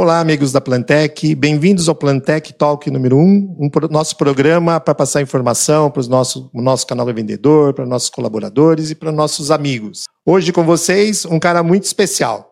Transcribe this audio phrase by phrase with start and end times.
[0.00, 4.94] Olá, amigos da Plantec, bem-vindos ao Plantec Talk número 1, um, um nosso programa para
[4.94, 9.50] passar informação para o nosso, nosso canal de vendedor, para nossos colaboradores e para nossos
[9.50, 10.04] amigos.
[10.24, 12.50] Hoje com vocês, um cara muito especial.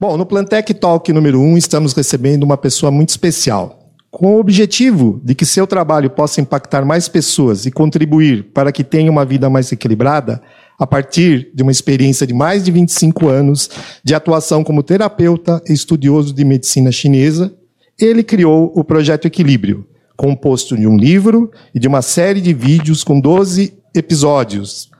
[0.00, 3.79] Bom, no Plantec Talk número 1, um, estamos recebendo uma pessoa muito especial
[4.10, 8.82] com o objetivo de que seu trabalho possa impactar mais pessoas e contribuir para que
[8.82, 10.42] tenham uma vida mais equilibrada,
[10.78, 13.70] a partir de uma experiência de mais de 25 anos
[14.02, 17.54] de atuação como terapeuta e estudioso de medicina chinesa,
[17.98, 19.86] ele criou o Projeto Equilíbrio,
[20.16, 24.90] composto de um livro e de uma série de vídeos com 12 episódios,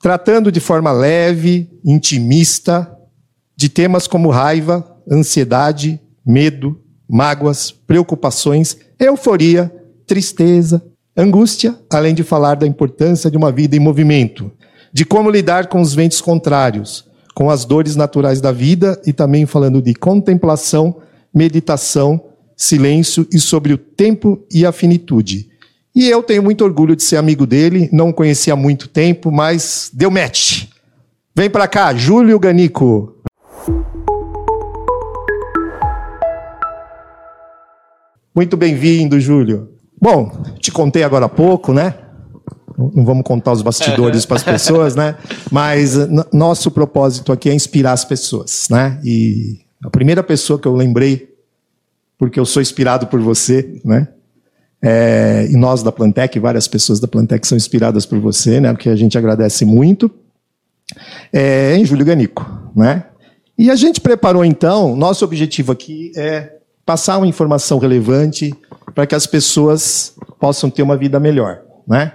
[0.00, 2.90] tratando de forma leve, intimista,
[3.56, 9.72] de temas como raiva, ansiedade, medo, mágoas, preocupações, euforia,
[10.06, 10.82] tristeza,
[11.16, 14.50] angústia, além de falar da importância de uma vida em movimento,
[14.92, 17.04] de como lidar com os ventos contrários,
[17.34, 20.96] com as dores naturais da vida e também falando de contemplação,
[21.34, 22.20] meditação,
[22.56, 25.48] silêncio e sobre o tempo e a finitude.
[25.94, 29.30] E eu tenho muito orgulho de ser amigo dele, não o conhecia há muito tempo,
[29.30, 30.64] mas deu match.
[31.34, 33.16] Vem para cá, Júlio Ganico.
[38.36, 39.70] Muito bem-vindo, Júlio.
[39.98, 41.94] Bom, te contei agora há pouco, né?
[42.76, 45.16] Não vamos contar os bastidores para as pessoas, né?
[45.50, 45.94] Mas
[46.30, 49.00] nosso propósito aqui é inspirar as pessoas, né?
[49.02, 51.34] E a primeira pessoa que eu lembrei,
[52.18, 54.06] porque eu sou inspirado por você, né?
[54.82, 58.70] É, e nós da Plantec, várias pessoas da Plantec são inspiradas por você, né?
[58.70, 60.10] Porque a gente agradece muito.
[61.32, 63.04] É, em Júlio Ganico, né?
[63.56, 66.55] E a gente preparou então, nosso objetivo aqui é
[66.86, 68.54] passar uma informação relevante
[68.94, 72.12] para que as pessoas possam ter uma vida melhor, né?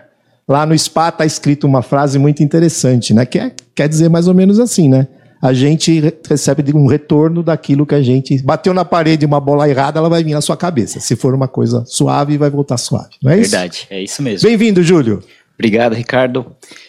[0.47, 3.25] Lá no SPA está escrito uma frase muito interessante, né?
[3.25, 5.07] Que é, quer dizer mais ou menos assim, né?
[5.41, 9.99] A gente recebe um retorno daquilo que a gente bateu na parede uma bola errada,
[9.99, 10.99] ela vai vir na sua cabeça.
[10.99, 13.51] Se for uma coisa suave, vai voltar suave, não é isso?
[13.51, 14.47] Verdade, é isso mesmo.
[14.47, 15.21] Bem-vindo, Júlio.
[15.55, 16.45] Obrigado, Ricardo.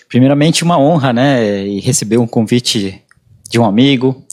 [0.08, 1.66] Primeiramente, uma honra, né?
[1.66, 3.02] E receber um convite
[3.50, 4.24] de um amigo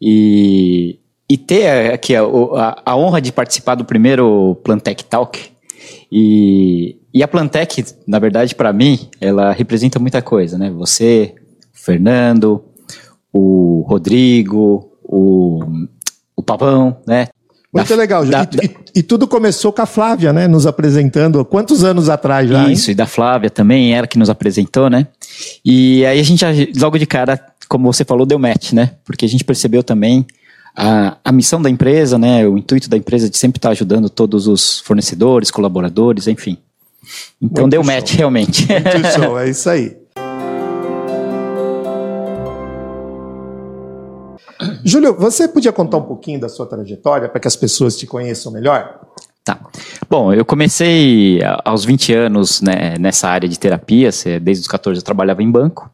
[0.00, 5.38] e e ter aqui a, a, a, honra de participar do primeiro Plantec Talk.
[6.10, 10.70] E, e a Plantec, na verdade, para mim, ela representa muita coisa, né?
[10.70, 11.34] Você,
[11.74, 12.64] o Fernando,
[13.32, 15.60] o Rodrigo, o,
[16.34, 17.28] o Pavão, né?
[17.70, 18.24] Muito da, legal.
[18.24, 20.48] Da, e, e, e, tudo começou com a Flávia, né?
[20.48, 21.44] Nos apresentando.
[21.44, 22.66] Quantos anos atrás já?
[22.70, 22.92] Isso, hein?
[22.92, 25.06] e da Flávia também, ela que nos apresentou, né?
[25.62, 26.44] E aí a gente,
[26.78, 28.92] logo de cara, como você falou, deu match, né?
[29.04, 30.26] Porque a gente percebeu também
[30.80, 34.46] a, a missão da empresa, né, o intuito da empresa de sempre estar ajudando todos
[34.46, 36.56] os fornecedores, colaboradores, enfim.
[37.42, 37.92] Então Muito deu show.
[37.92, 38.68] match realmente.
[38.68, 39.96] Muito show, é isso aí.
[44.84, 48.52] Júlio, você podia contar um pouquinho da sua trajetória para que as pessoas te conheçam
[48.52, 49.00] melhor?
[49.44, 49.58] Tá.
[50.08, 54.10] Bom, eu comecei aos 20 anos né, nessa área de terapia,
[54.40, 55.90] desde os 14 eu trabalhava em banco.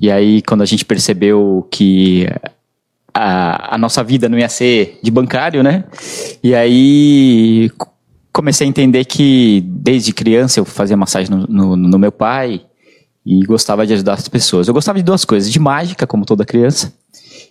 [0.00, 2.26] E aí, quando a gente percebeu que
[3.16, 5.84] a, a nossa vida não ia ser de bancário, né?
[6.42, 7.70] E aí
[8.32, 12.60] comecei a entender que desde criança eu fazia massagem no, no, no, meu pai
[13.24, 14.68] e gostava de ajudar as pessoas.
[14.68, 16.92] Eu gostava de duas coisas, de mágica, como toda criança,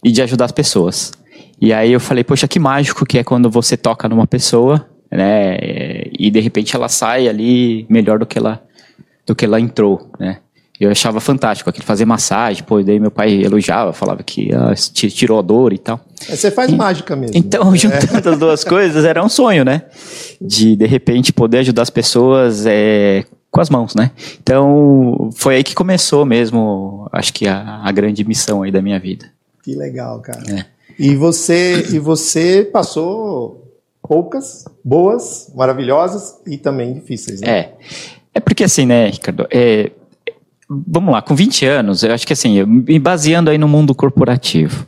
[0.03, 1.11] e de ajudar as pessoas.
[1.59, 5.57] E aí eu falei, poxa, que mágico que é quando você toca numa pessoa, né,
[6.19, 8.63] e de repente ela sai ali melhor do que ela,
[9.25, 10.39] do que ela entrou, né.
[10.79, 15.39] Eu achava fantástico aquele fazer massagem, pô, daí meu pai elogiava, falava que ah, tirou
[15.39, 15.99] a dor e tal.
[16.29, 17.37] É, você faz e, mágica mesmo.
[17.37, 17.77] Então, é.
[17.77, 19.83] juntando as duas coisas, era um sonho, né?
[20.41, 24.11] De, de repente, poder ajudar as pessoas é, com as mãos, né?
[24.41, 28.99] Então, foi aí que começou mesmo, acho que a, a grande missão aí da minha
[28.99, 29.27] vida.
[29.63, 30.43] Que legal, cara.
[30.51, 30.65] É.
[30.99, 33.65] E você, e você passou
[34.01, 37.49] poucas, boas, maravilhosas e também difíceis, né?
[37.49, 37.73] É.
[38.33, 39.91] É porque assim, né, Ricardo, é,
[40.69, 44.85] vamos lá, com 20 anos, eu acho que assim, me baseando aí no mundo corporativo,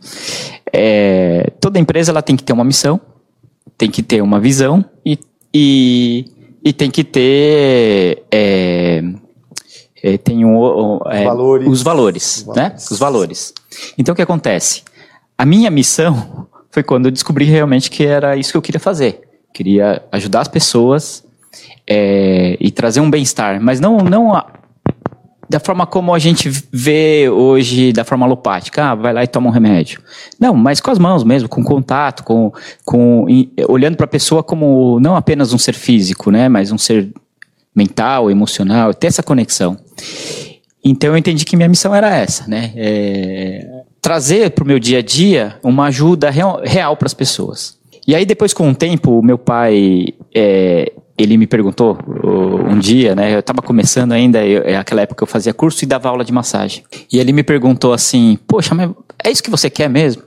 [0.74, 3.00] é, toda empresa ela tem que ter uma missão,
[3.78, 5.20] tem que ter uma visão e,
[5.54, 6.26] e,
[6.64, 9.04] e tem que ter é,
[10.02, 11.68] é, tem um, é, valores.
[11.68, 12.76] os valores, os né?
[12.76, 13.54] Os valores.
[13.98, 14.84] Então o que acontece?
[15.38, 19.22] A minha missão foi quando eu descobri realmente que era isso que eu queria fazer.
[19.54, 21.24] Queria ajudar as pessoas
[21.88, 24.36] é, e trazer um bem-estar, mas não, não
[25.50, 29.48] da forma como a gente vê hoje, da forma alopática, ah, vai lá e toma
[29.48, 30.02] um remédio.
[30.40, 32.52] Não, mas com as mãos mesmo, com contato, com,
[32.86, 33.26] com
[33.68, 37.10] olhando para a pessoa como não apenas um ser físico, né, mas um ser
[37.76, 39.78] mental, emocional, ter essa conexão.
[40.84, 42.72] Então eu entendi que minha missão era essa, né?
[42.76, 47.78] É, trazer para o meu dia a dia uma ajuda real, real para as pessoas.
[48.08, 51.98] E aí depois com o tempo, meu pai, é, ele me perguntou
[52.70, 53.34] um dia, né?
[53.34, 56.32] Eu estava começando ainda, eu, é aquela época eu fazia curso e dava aula de
[56.32, 56.84] massagem.
[57.12, 58.92] E ele me perguntou assim, poxa, mas
[59.24, 60.22] é isso que você quer mesmo?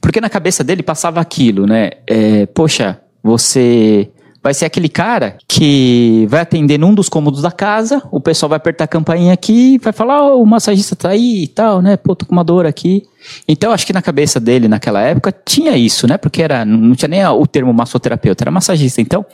[0.00, 1.92] Porque na cabeça dele passava aquilo, né?
[2.06, 4.10] É, poxa, você
[4.42, 8.56] vai ser aquele cara que vai atender num dos cômodos da casa, o pessoal vai
[8.56, 11.96] apertar a campainha aqui vai falar, oh, o massagista tá aí e tal, né?
[11.96, 13.02] Pô, tô com uma dor aqui.
[13.46, 16.16] Então, acho que na cabeça dele, naquela época, tinha isso, né?
[16.16, 19.00] Porque era, não tinha nem o termo massoterapeuta, era massagista.
[19.00, 19.24] Então,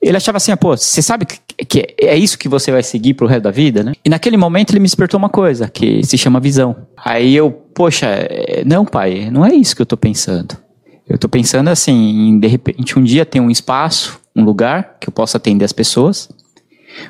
[0.00, 3.26] ele achava assim, ah, pô, você sabe que é isso que você vai seguir pro
[3.26, 3.92] resto da vida, né?
[4.02, 6.74] E naquele momento ele me despertou uma coisa, que se chama visão.
[6.96, 10.56] Aí eu, poxa, é, não, pai, não é isso que eu tô pensando.
[11.06, 11.92] Eu tô pensando assim,
[12.28, 15.72] em de repente um dia ter um espaço, um lugar que eu possa atender as
[15.72, 16.30] pessoas,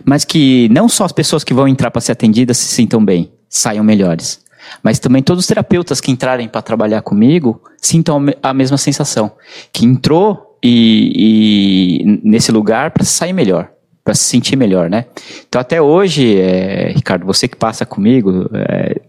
[0.05, 3.31] mas que não só as pessoas que vão entrar para ser atendidas se sintam bem,
[3.49, 4.41] saiam melhores,
[4.83, 9.33] mas também todos os terapeutas que entrarem para trabalhar comigo sintam a mesma sensação,
[9.73, 13.71] que entrou e, e nesse lugar para sair melhor,
[14.05, 15.07] para se sentir melhor, né?
[15.49, 19.01] Então até hoje, é, Ricardo, você que passa comigo, é,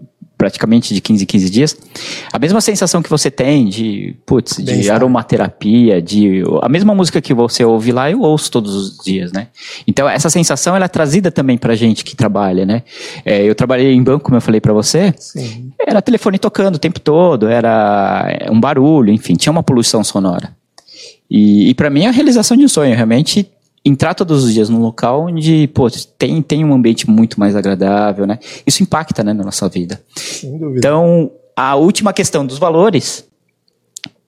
[0.41, 1.77] praticamente de 15 em 15 dias,
[2.33, 7.31] a mesma sensação que você tem de, putz, de aromaterapia, de a mesma música que
[7.31, 9.49] você ouve lá, eu ouço todos os dias, né?
[9.85, 12.81] Então essa sensação ela é trazida também pra gente que trabalha, né?
[13.23, 15.71] É, eu trabalhei em banco, como eu falei para você, Sim.
[15.79, 20.55] era telefone tocando o tempo todo, era um barulho, enfim, tinha uma poluição sonora.
[21.31, 23.49] E, e para mim é a realização de um sonho, realmente
[23.85, 25.87] entrar todos os dias num local onde, pô,
[26.17, 28.37] tem, tem um ambiente muito mais agradável, né?
[28.67, 30.03] Isso impacta, né, na nossa vida.
[30.13, 30.77] Sem dúvida.
[30.77, 33.25] Então, a última questão dos valores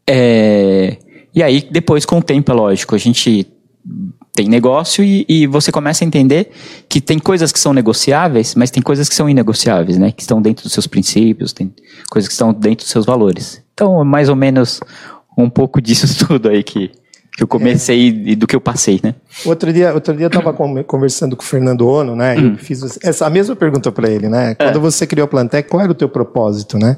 [0.07, 0.97] é...
[1.35, 3.47] E aí, depois, com o tempo, é lógico, a gente
[4.33, 6.51] tem negócio e, e, você começa a entender
[6.87, 10.11] que tem coisas que são negociáveis, mas tem coisas que são inegociáveis, né?
[10.11, 11.73] Que estão dentro dos seus princípios, tem
[12.09, 13.61] coisas que estão dentro dos seus valores.
[13.73, 14.79] Então, é mais ou menos
[15.37, 16.91] um pouco disso tudo aí que,
[17.35, 18.31] que eu comecei é.
[18.31, 19.15] e do que eu passei, né?
[19.45, 20.53] Outro dia, outro dia eu estava
[20.83, 22.37] conversando com o Fernando Ono, né?
[22.37, 22.57] E hum.
[22.57, 24.55] fiz essa mesma pergunta para ele, né?
[24.55, 24.81] Quando é.
[24.81, 26.97] você criou o Plantec, qual era o teu propósito, né?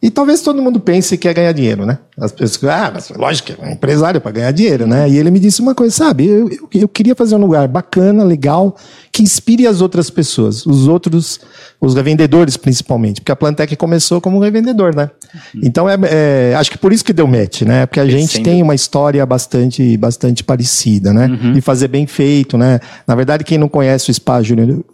[0.00, 1.98] E talvez todo mundo pense que é ganhar dinheiro, né?
[2.16, 5.10] As pessoas, ah, mas lógico, é um empresário para ganhar dinheiro, né?
[5.10, 6.24] E ele me disse uma coisa, sabe?
[6.24, 8.76] Eu, eu, eu, queria fazer um lugar bacana, legal,
[9.10, 11.40] que inspire as outras pessoas, os outros,
[11.80, 15.10] os revendedores principalmente, porque a Plantec começou como um revendedor, né?
[15.34, 15.60] Uhum.
[15.64, 17.84] Então, é, é, acho que por isso que deu match, né?
[17.84, 21.26] Porque a gente tem uma história bastante, bastante parecida, né?
[21.26, 21.58] Uhum.
[21.58, 22.78] E fazer bem feito, né?
[23.04, 24.84] Na verdade, quem não conhece o Spa Júlio,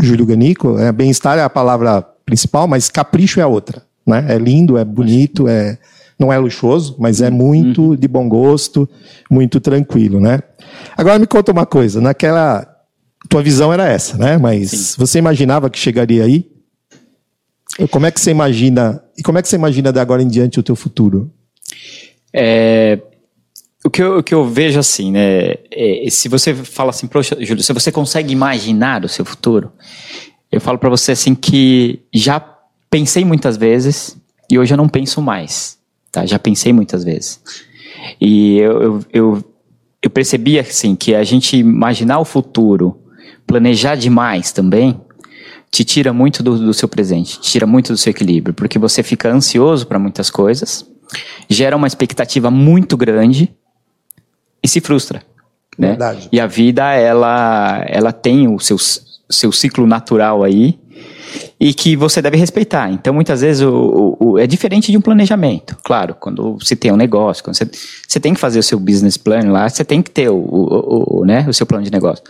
[0.00, 3.82] Júlio Ganico, é, bem-estar é a palavra principal, mas capricho é a outra.
[4.06, 4.24] Né?
[4.28, 5.78] É lindo, é bonito, é,
[6.18, 7.96] não é luxuoso, mas é muito uhum.
[7.96, 8.88] de bom gosto,
[9.30, 10.40] muito tranquilo, né?
[10.96, 12.66] Agora me conta uma coisa, naquela
[13.28, 14.38] tua visão era essa, né?
[14.38, 14.94] Mas Sim.
[14.98, 16.46] você imaginava que chegaria aí?
[17.90, 20.60] Como é que você imagina e como é que você imagina de agora em diante
[20.60, 21.32] o teu futuro?
[22.32, 23.00] É,
[23.84, 25.54] o que, eu, o que eu vejo assim, né?
[25.70, 29.72] É, se você fala assim, poxa, Júlio, se você consegue imaginar o seu futuro,
[30.50, 32.40] eu falo para você assim que já
[32.94, 34.16] pensei muitas vezes
[34.48, 35.76] e hoje eu não penso mais.
[36.12, 36.24] Tá?
[36.24, 37.40] Já pensei muitas vezes.
[38.20, 39.44] E eu, eu, eu,
[40.00, 42.96] eu percebi assim, que a gente imaginar o futuro,
[43.48, 45.00] planejar demais também,
[45.72, 49.02] te tira muito do, do seu presente, te tira muito do seu equilíbrio, porque você
[49.02, 50.88] fica ansioso para muitas coisas,
[51.50, 53.52] gera uma expectativa muito grande
[54.62, 55.20] e se frustra.
[55.76, 55.96] Né?
[56.30, 58.76] E a vida, ela, ela tem o seu,
[59.28, 60.78] seu ciclo natural aí,
[61.58, 62.90] e que você deve respeitar.
[62.90, 65.76] Então, muitas vezes, o, o, é diferente de um planejamento.
[65.84, 67.68] Claro, quando você tem um negócio, quando você,
[68.06, 71.20] você tem que fazer o seu business plan lá, você tem que ter o, o,
[71.20, 72.24] o, né, o seu plano de negócio.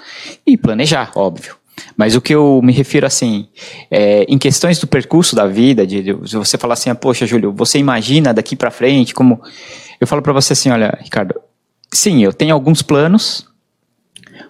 [0.46, 1.56] E planejar, óbvio.
[1.96, 3.48] Mas o que eu me refiro assim,
[3.90, 7.52] é, em questões do percurso da vida, de, de você falar assim, ah, poxa, Júlio,
[7.52, 9.40] você imagina daqui para frente como.
[10.00, 11.34] Eu falo para você assim, olha, Ricardo,
[11.92, 13.46] sim, eu tenho alguns planos,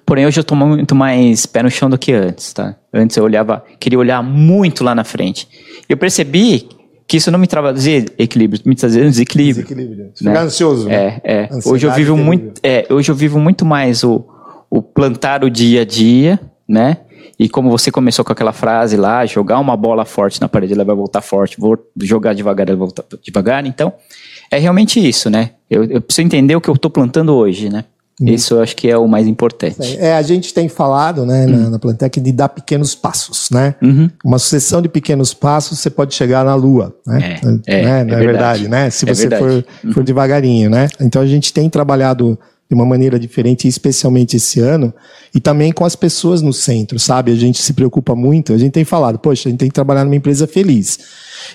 [0.07, 2.77] Porém, hoje eu estou muito mais pé no chão do que antes, tá?
[2.93, 5.49] Antes eu olhava, queria olhar muito lá na frente.
[5.89, 6.69] Eu percebi
[7.07, 9.65] que isso não me traduzia equilíbrio, me trazia desequilíbrio.
[9.65, 10.05] Desequilíbrio.
[10.05, 10.11] Né?
[10.15, 10.89] Ficar ansioso.
[10.89, 11.21] Né?
[11.23, 11.49] É, é.
[11.65, 14.25] hoje eu vivo muito, é, hoje eu vivo muito mais o,
[14.71, 16.99] o plantar o dia a dia, né?
[17.39, 20.85] E como você começou com aquela frase lá, jogar uma bola forte na parede, ela
[20.85, 23.67] vai voltar forte, vou jogar devagar, ela vai voltar devagar.
[23.67, 23.93] Então,
[24.51, 25.51] é realmente isso, né?
[25.69, 27.85] Eu, eu preciso entender o que eu estou plantando hoje, né?
[28.21, 28.29] Uhum.
[28.29, 29.97] Isso eu acho que é o mais importante.
[29.99, 33.75] É, a gente tem falado né, na, na Plantec de dar pequenos passos, né?
[33.83, 34.09] Uhum.
[34.25, 37.41] Uma sucessão de pequenos passos, você pode chegar na Lua, né?
[37.67, 37.99] É, é, né?
[37.99, 38.25] é, é verdade.
[38.25, 38.69] verdade.
[38.69, 38.91] né?
[38.91, 40.89] Se é você for, for, devagarinho, né?
[41.01, 44.93] Então a gente tem trabalhado de uma maneira diferente, especialmente esse ano,
[45.35, 47.31] e também com as pessoas no centro, sabe?
[47.31, 50.05] A gente se preocupa muito, a gente tem falado, poxa, a gente tem que trabalhar
[50.05, 50.99] numa empresa feliz.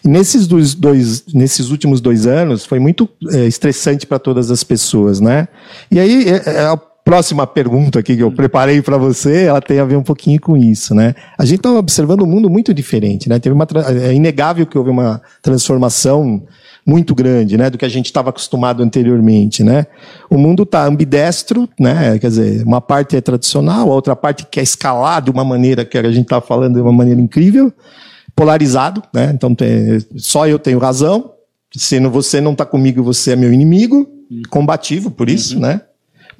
[0.04, 4.63] E nesses, dois, dois nesses últimos dois anos, foi muito é, estressante para todas as
[4.63, 5.48] pessoas, né?
[5.89, 9.79] E aí, é, é a próxima pergunta aqui que eu preparei para você, ela tem
[9.79, 11.15] a ver um pouquinho com isso, né?
[11.38, 13.39] A gente está observando um mundo muito diferente, né?
[13.39, 13.68] Teve uma,
[14.03, 16.44] é inegável que houve uma transformação
[16.86, 19.86] muito grande, né, do que a gente estava acostumado anteriormente, né?
[20.29, 22.18] O mundo está ambidestro, né?
[22.18, 25.98] Quer dizer, uma parte é tradicional, a outra parte quer escalar de uma maneira que
[25.98, 27.72] a gente está falando de uma maneira incrível,
[28.36, 29.32] polarizado, né?
[29.34, 31.32] Então tem, só eu tenho razão.
[31.75, 34.08] Se você não está comigo, você é meu inimigo,
[34.50, 35.62] combativo por isso, uhum.
[35.62, 35.82] né?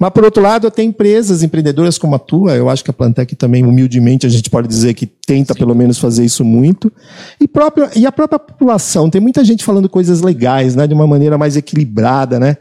[0.00, 3.36] Mas, por outro lado, tem empresas empreendedoras como a tua, eu acho que a Plantec
[3.36, 5.58] também, humildemente, a gente pode dizer que tenta, Sim.
[5.58, 6.90] pelo menos, fazer isso muito.
[7.38, 11.06] E, próprio, e a própria população, tem muita gente falando coisas legais, né, de uma
[11.06, 12.56] maneira mais equilibrada, né?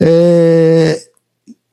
[0.00, 1.02] É,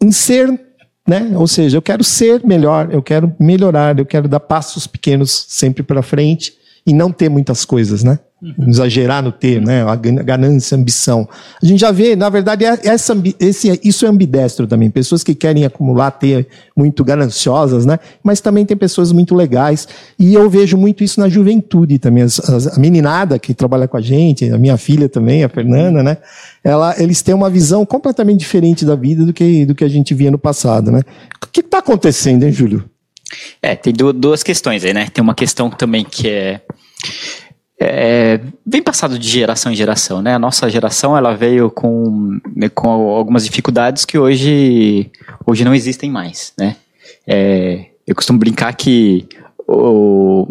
[0.02, 0.60] em ser,
[1.08, 1.34] né?
[1.36, 5.84] Ou seja, eu quero ser melhor, eu quero melhorar, eu quero dar passos pequenos sempre
[5.84, 6.54] para frente
[6.84, 8.18] e não ter muitas coisas, né?
[8.42, 8.70] Uhum.
[8.70, 9.84] Exagerar no ter, né?
[9.84, 11.28] A ganância, a ambição.
[11.62, 14.90] A gente já vê, na verdade, é, essa, esse, isso é ambidestro também.
[14.90, 18.00] Pessoas que querem acumular, ter muito gananciosas, né?
[18.24, 19.90] Mas também tem pessoas muito legais.
[20.18, 22.24] E eu vejo muito isso na juventude também.
[22.24, 26.02] As, as, a meninada que trabalha com a gente, a minha filha também, a Fernanda,
[26.02, 26.18] né?
[26.64, 30.14] Ela, eles têm uma visão completamente diferente da vida do que, do que a gente
[30.14, 31.02] via no passado, né?
[31.44, 32.90] O que está acontecendo, hein, Júlio?
[33.62, 35.08] É, tem duas questões aí, né?
[35.14, 36.62] Tem uma questão também que é
[37.82, 40.36] é, vem passado de geração em geração, né?
[40.36, 42.40] A nossa geração ela veio com,
[42.76, 45.10] com algumas dificuldades que hoje,
[45.46, 46.76] hoje não existem mais, né?
[47.26, 49.28] É, eu costumo brincar que
[49.66, 50.46] o,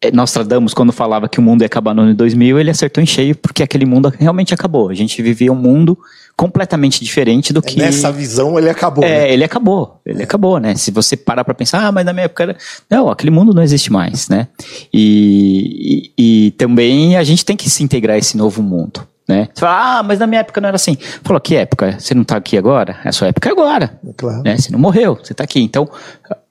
[0.00, 3.06] é, Nostradamus, quando falava que o mundo ia acabar no ano 2000, ele acertou em
[3.06, 4.88] cheio, porque aquele mundo realmente acabou.
[4.88, 5.98] A gente vivia um mundo
[6.40, 7.78] completamente diferente do é, que.
[7.78, 9.04] Nessa visão, ele acabou.
[9.04, 9.32] É, né?
[9.34, 10.00] ele acabou.
[10.06, 10.24] Ele é.
[10.24, 10.74] acabou, né?
[10.74, 12.56] Se você parar para pensar, ah, mas na minha época era.
[12.88, 14.48] Não, aquele mundo não existe mais, né?
[14.90, 19.06] E, e, e também a gente tem que se integrar a esse novo mundo.
[19.28, 19.50] Né?
[19.52, 20.96] Você fala, ah, mas na minha época não era assim.
[21.22, 21.96] Falou, que época?
[21.98, 22.96] Você não está aqui agora?
[23.04, 24.00] A sua época é agora.
[24.08, 24.42] É claro.
[24.42, 24.56] Né?
[24.56, 25.60] Você não morreu, você está aqui.
[25.60, 25.88] Então,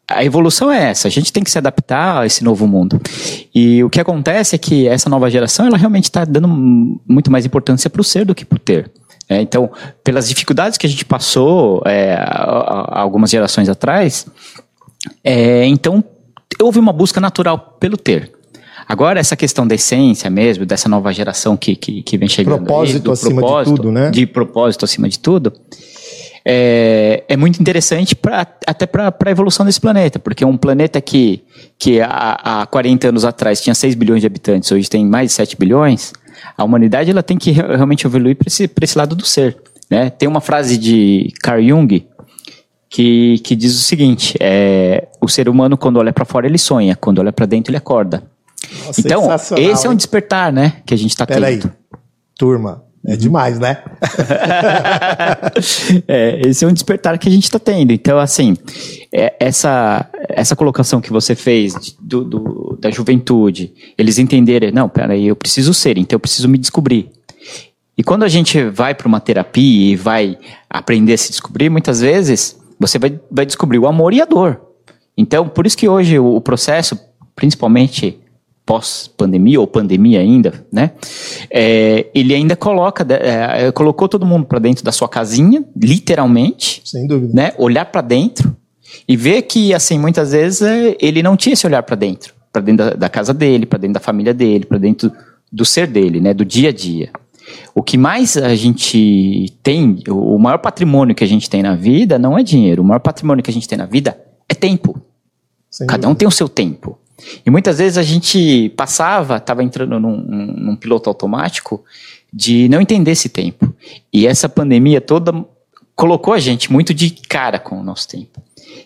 [0.08, 3.02] a evolução é essa, a gente tem que se adaptar a esse novo mundo.
[3.54, 7.44] E o que acontece é que essa nova geração, ela realmente está dando muito mais
[7.46, 8.92] importância para o ser do que para o ter.
[9.30, 9.70] É, então,
[10.04, 14.26] pelas dificuldades que a gente passou é, algumas gerações atrás,
[15.24, 16.04] é, então
[16.60, 18.32] houve uma busca natural pelo ter.
[18.88, 22.66] Agora, essa questão da essência mesmo, dessa nova geração que, que, que vem chegando.
[22.66, 24.10] Propósito aí, acima propósito, de tudo, né?
[24.10, 25.54] De propósito acima de tudo.
[26.44, 31.44] É, é muito interessante pra, até para a evolução desse planeta, porque um planeta que,
[31.78, 35.34] que há, há 40 anos atrás tinha 6 bilhões de habitantes, hoje tem mais de
[35.36, 36.12] 7 bilhões,
[36.58, 39.58] a humanidade ela tem que realmente evoluir para esse, esse lado do ser.
[39.90, 40.10] Né?
[40.10, 42.08] Tem uma frase de Carl Jung
[42.90, 46.96] que, que diz o seguinte: é, o ser humano, quando olha para fora, ele sonha,
[46.96, 48.24] quando olha para dentro, ele acorda.
[48.86, 51.36] Nossa, então, esse é um despertar né, que a gente está tendo.
[51.36, 51.62] Peraí,
[52.38, 53.78] turma, é demais, né?
[56.08, 57.92] é, esse é um despertar que a gente está tendo.
[57.92, 58.58] Então, assim,
[59.12, 65.28] é, essa, essa colocação que você fez do, do, da juventude, eles entenderem, não, peraí,
[65.28, 67.10] eu preciso ser, então eu preciso me descobrir.
[67.98, 70.38] E quando a gente vai para uma terapia e vai
[70.70, 74.62] aprender a se descobrir, muitas vezes você vai, vai descobrir o amor e a dor.
[75.18, 77.00] Então, por isso que hoje o, o processo,
[77.36, 78.20] principalmente
[78.70, 80.92] pós-pandemia ou pandemia ainda, né?
[81.50, 87.08] É, ele ainda coloca, é, colocou todo mundo para dentro da sua casinha, literalmente, sem
[87.08, 87.52] dúvida, né?
[87.58, 88.56] Olhar para dentro
[89.08, 92.62] e ver que assim muitas vezes é, ele não tinha esse olhar para dentro, para
[92.62, 95.12] dentro da, da, casa dele, para dentro da família dele, para dentro
[95.52, 96.32] do ser dele, né?
[96.32, 97.10] Do dia a dia.
[97.74, 102.20] O que mais a gente tem, o maior patrimônio que a gente tem na vida
[102.20, 102.84] não é dinheiro.
[102.84, 104.16] O maior patrimônio que a gente tem na vida
[104.48, 105.02] é tempo.
[105.72, 106.12] Sem Cada dúvida.
[106.12, 107.00] um tem o seu tempo.
[107.46, 111.84] E muitas vezes a gente passava, estava entrando num, num, piloto automático
[112.32, 113.74] de não entender esse tempo.
[114.12, 115.34] E essa pandemia toda
[115.96, 118.42] colocou a gente muito de cara com o nosso tempo.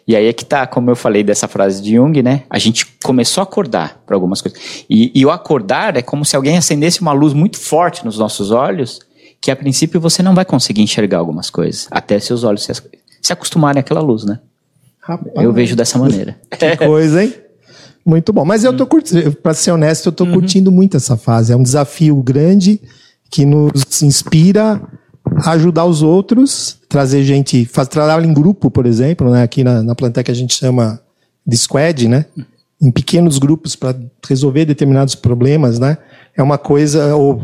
[0.08, 2.44] E aí é que tá, como eu falei dessa frase de Jung, né?
[2.50, 4.86] A gente começou a acordar para algumas coisas.
[4.90, 8.52] E, e o acordar é como se alguém acendesse uma luz muito forte nos nossos
[8.52, 9.00] olhos,
[9.40, 12.72] que a princípio você não vai conseguir enxergar algumas coisas, até seus olhos se,
[13.22, 14.40] se acostumarem àquela luz, né?
[15.00, 16.38] Rapaz, eu vejo dessa maneira.
[16.58, 17.34] Que coisa, hein?
[18.06, 18.44] Muito bom.
[18.44, 20.34] Mas eu tô curtindo, para ser honesto, eu tô uhum.
[20.34, 21.54] curtindo muito essa fase.
[21.54, 22.82] É um desafio grande
[23.32, 24.82] que nos inspira
[25.38, 29.44] a ajudar os outros, trazer gente, fazer trabalho em grupo, por exemplo, né?
[29.44, 31.00] Aqui na, na Plantec a gente chama
[31.48, 32.26] de squad, né?
[32.82, 35.98] Em pequenos grupos para resolver determinados problemas, né?
[36.36, 37.42] É uma coisa, ou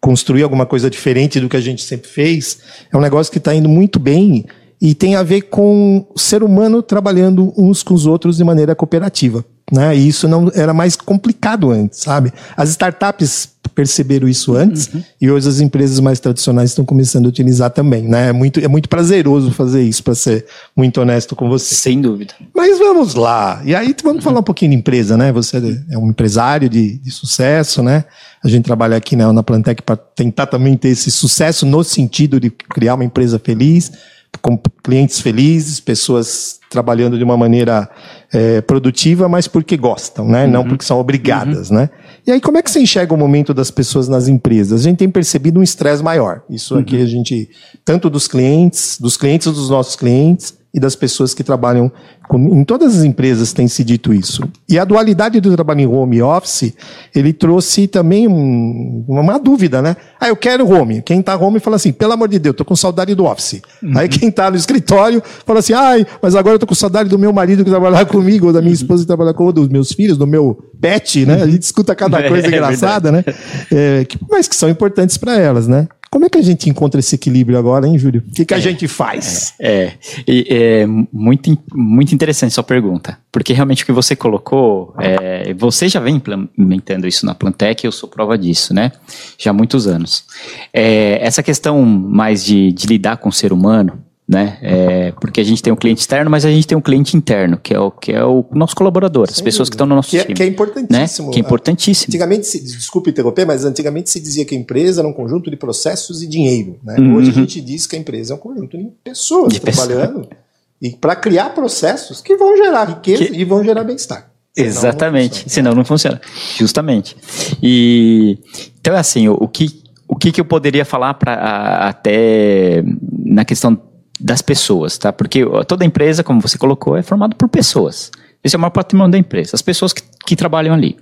[0.00, 2.60] construir alguma coisa diferente do que a gente sempre fez.
[2.92, 4.46] É um negócio que está indo muito bem
[4.80, 8.76] e tem a ver com o ser humano trabalhando uns com os outros de maneira
[8.76, 9.44] cooperativa.
[9.70, 9.96] Né?
[9.96, 12.32] E isso não era mais complicado antes, sabe?
[12.56, 15.04] As startups perceberam isso antes uhum.
[15.20, 18.30] e hoje as empresas mais tradicionais estão começando a utilizar também, né?
[18.30, 21.76] É muito, é muito prazeroso fazer isso, para ser muito honesto com você.
[21.76, 22.34] Sem dúvida.
[22.52, 23.62] Mas vamos lá.
[23.64, 24.22] E aí vamos uhum.
[24.22, 25.30] falar um pouquinho de empresa, né?
[25.30, 28.04] Você é um empresário de, de sucesso, né?
[28.42, 32.40] A gente trabalha aqui né, na Plantec para tentar também ter esse sucesso no sentido
[32.40, 33.92] de criar uma empresa feliz
[34.40, 37.88] com clientes felizes, pessoas trabalhando de uma maneira
[38.32, 40.44] é, produtiva, mas porque gostam, né?
[40.44, 40.50] Uhum.
[40.50, 41.78] Não porque são obrigadas, uhum.
[41.78, 41.90] né?
[42.26, 44.80] E aí, como é que você enxerga o momento das pessoas nas empresas?
[44.80, 46.42] A gente tem percebido um estresse maior.
[46.48, 47.02] Isso aqui uhum.
[47.02, 47.48] a gente,
[47.84, 51.90] tanto dos clientes, dos clientes dos nossos clientes, e das pessoas que trabalham
[52.28, 54.42] com, em todas as empresas tem se dito isso.
[54.68, 56.74] E a dualidade do trabalho em home office,
[57.14, 59.96] ele trouxe também um, uma dúvida, né?
[60.20, 61.00] Ah, eu quero home.
[61.00, 63.62] Quem está home fala assim, pelo amor de Deus, tô com saudade do office.
[63.82, 63.96] Uhum.
[63.96, 67.18] Aí quem está no escritório fala assim, ai, mas agora eu tô com saudade do
[67.18, 68.74] meu marido que trabalha comigo, ou da minha uhum.
[68.74, 71.42] esposa que trabalha comigo, dos meus filhos, do meu pet, né?
[71.42, 73.24] A gente escuta cada coisa é, engraçada, é né?
[73.72, 75.88] É, que, mas que são importantes para elas, né?
[76.10, 78.22] Como é que a gente encontra esse equilíbrio agora, hein, Júlio?
[78.26, 79.54] O que, que a é, gente faz?
[79.60, 79.92] É,
[80.26, 85.88] é, é, muito, muito interessante sua pergunta, porque realmente o que você colocou, é, você
[85.88, 88.92] já vem implementando isso na Plantec, eu sou prova disso, né?
[89.36, 90.24] Já há muitos anos.
[90.72, 94.58] É, essa questão mais de, de lidar com o ser humano, né?
[94.60, 97.56] É, porque a gente tem um cliente externo, mas a gente tem um cliente interno,
[97.56, 99.70] que é o, que é o nosso colaborador, Sem as pessoas dúvida.
[99.70, 100.32] que estão no nosso que time.
[100.32, 101.28] É, que é importantíssimo.
[101.28, 101.32] Né?
[101.32, 102.10] Que é importantíssimo.
[102.10, 105.56] Antigamente, se, desculpe interromper, mas antigamente se dizia que a empresa era um conjunto de
[105.56, 106.78] processos e dinheiro.
[106.84, 106.96] Né?
[106.98, 107.16] Uhum.
[107.16, 110.36] Hoje a gente diz que a empresa é um conjunto de pessoas de trabalhando pessoa.
[110.82, 113.32] e para criar processos que vão gerar riqueza que...
[113.32, 114.30] e vão gerar bem-estar.
[114.54, 116.20] Exatamente, não senão não funciona.
[116.58, 117.16] Justamente.
[117.62, 118.36] E
[118.80, 122.82] então é assim, o, o que o que, que eu poderia falar para até
[123.24, 123.78] na questão
[124.18, 125.12] das pessoas, tá?
[125.12, 128.10] Porque toda empresa, como você colocou, é formada por pessoas.
[128.42, 130.96] Esse é o maior patrimônio da empresa, as pessoas que, que trabalham ali.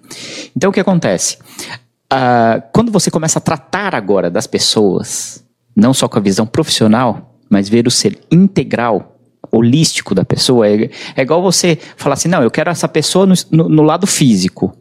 [0.56, 1.38] Então, o que acontece?
[2.12, 7.34] Uh, quando você começa a tratar agora das pessoas, não só com a visão profissional,
[7.48, 9.16] mas ver o ser integral,
[9.50, 13.34] holístico da pessoa, é, é igual você falar assim, não, eu quero essa pessoa no,
[13.50, 14.76] no, no lado físico.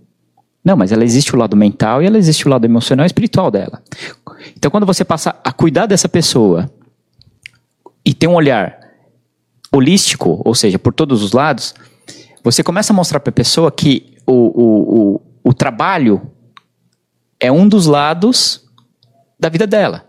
[0.64, 3.52] Não, mas ela existe o lado mental e ela existe o lado emocional e espiritual
[3.52, 3.82] dela.
[4.58, 6.68] Então, quando você passa a cuidar dessa pessoa
[8.06, 8.80] e tem um olhar
[9.72, 11.74] holístico, ou seja, por todos os lados,
[12.44, 16.32] você começa a mostrar para a pessoa que o, o, o, o trabalho
[17.40, 18.64] é um dos lados
[19.40, 20.08] da vida dela,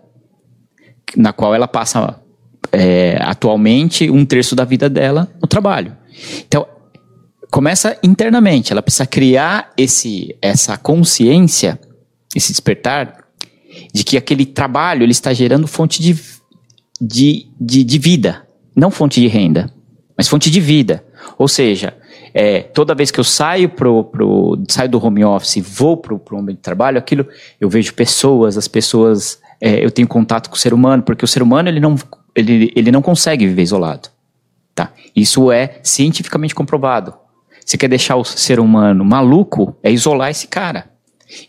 [1.16, 2.20] na qual ela passa
[2.70, 5.96] é, atualmente um terço da vida dela no trabalho.
[6.46, 6.66] Então,
[7.50, 11.80] começa internamente, ela precisa criar esse, essa consciência,
[12.35, 13.24] esse despertar,
[13.92, 16.14] de que aquele trabalho ele está gerando fonte de
[17.00, 19.72] de, de, de vida, não fonte de renda,
[20.16, 21.04] mas fonte de vida.
[21.38, 21.94] Ou seja,
[22.32, 26.18] é, toda vez que eu saio pro, pro saio do home office e vou pro,
[26.18, 27.26] pro ambiente de trabalho, aquilo
[27.61, 31.28] eu vejo pessoas, as pessoas, é, eu tenho contato com o ser humano, porque o
[31.28, 31.96] ser humano ele não,
[32.35, 34.09] ele, ele não consegue viver isolado.
[34.74, 34.92] Tá?
[35.14, 37.14] Isso é cientificamente comprovado.
[37.64, 40.90] Você quer deixar o ser humano maluco, é isolar esse cara.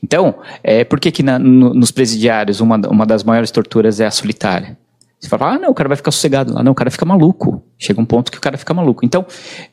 [0.02, 4.06] Então, é, por que, que na, no, nos presidiários uma, uma das maiores torturas é
[4.06, 4.78] a solitária?
[5.20, 6.64] Você fala, ah, não, o cara vai ficar sossegado lá.
[6.64, 7.64] Não, o cara fica maluco.
[7.78, 9.04] Chega um ponto que o cara fica maluco.
[9.04, 9.26] Então,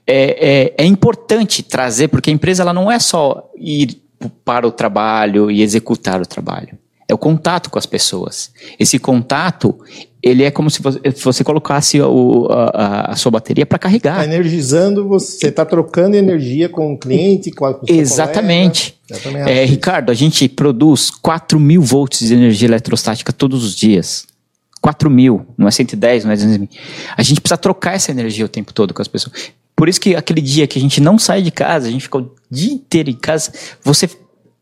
[0.07, 4.03] é, é, é importante trazer, porque a empresa ela não é só ir
[4.45, 6.79] para o trabalho e executar o trabalho.
[7.07, 8.51] É o contato com as pessoas.
[8.79, 9.79] Esse contato,
[10.23, 14.17] ele é como se você, colocasse o, a, a, sua bateria para carregar.
[14.17, 18.99] Tá energizando, você está trocando energia com o cliente, com a Exatamente.
[19.47, 24.27] É, Ricardo, a gente produz 4 mil volts de energia eletrostática todos os dias.
[24.85, 26.69] 4 mil, não é 110, não é 200 mil.
[27.17, 29.51] A gente precisa trocar essa energia o tempo todo com as pessoas.
[29.75, 32.19] Por isso que aquele dia que a gente não sai de casa, a gente fica
[32.19, 33.51] o dia inteiro em casa,
[33.83, 34.11] você.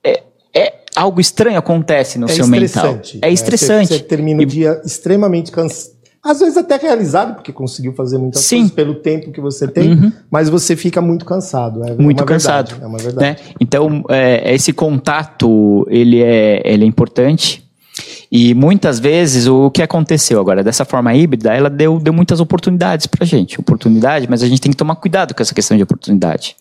[0.05, 0.23] É,
[0.55, 3.01] é algo estranho acontece no é seu mental.
[3.21, 3.89] É estressante.
[3.89, 4.45] Você, você termina e...
[4.45, 5.91] o dia extremamente cansado.
[6.25, 8.59] Às vezes até realizado, porque conseguiu fazer muitas Sim.
[8.59, 10.13] coisas pelo tempo que você tem, uhum.
[10.31, 11.83] mas você fica muito cansado.
[11.83, 12.69] É muito cansado.
[12.69, 13.43] Verdade, é uma verdade.
[13.43, 13.55] Né?
[13.61, 17.62] Então, é, esse contato, ele é, ele é importante.
[18.35, 23.07] E muitas vezes o que aconteceu agora, dessa forma híbrida, ela deu, deu muitas oportunidades
[23.07, 23.61] para a gente.
[23.61, 26.57] Oportunidade, mas a gente tem que tomar cuidado com essa questão de oportunidade.